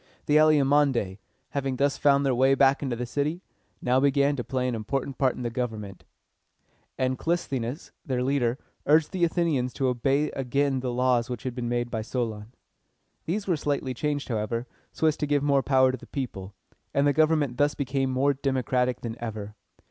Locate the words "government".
5.51-6.05, 17.13-17.57